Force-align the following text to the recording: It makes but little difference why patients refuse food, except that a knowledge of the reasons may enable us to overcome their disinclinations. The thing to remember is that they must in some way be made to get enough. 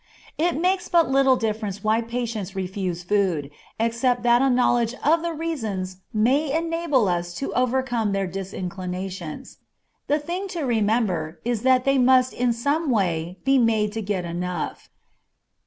It 0.39 0.59
makes 0.59 0.89
but 0.89 1.11
little 1.11 1.35
difference 1.35 1.83
why 1.83 2.01
patients 2.01 2.55
refuse 2.55 3.03
food, 3.03 3.51
except 3.79 4.23
that 4.23 4.41
a 4.41 4.49
knowledge 4.49 4.95
of 5.05 5.21
the 5.21 5.31
reasons 5.31 5.97
may 6.11 6.51
enable 6.57 7.07
us 7.07 7.35
to 7.35 7.53
overcome 7.53 8.11
their 8.11 8.25
disinclinations. 8.25 9.59
The 10.07 10.17
thing 10.17 10.47
to 10.57 10.63
remember 10.63 11.39
is 11.45 11.61
that 11.61 11.85
they 11.85 11.99
must 11.99 12.33
in 12.33 12.51
some 12.51 12.89
way 12.89 13.37
be 13.45 13.59
made 13.59 13.91
to 13.91 14.01
get 14.01 14.25
enough. 14.25 14.89